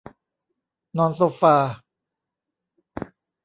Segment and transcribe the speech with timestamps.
[0.97, 1.55] นอนโซฟา